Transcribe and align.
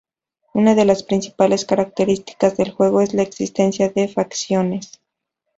Una 0.55 0.73
de 0.73 0.83
las 0.85 1.03
principales 1.03 1.63
características 1.63 2.57
del 2.57 2.71
juego 2.71 3.01
es 3.01 3.13
la 3.13 3.21
existencia 3.21 3.87
de 3.89 4.07
facciones. 4.07 4.99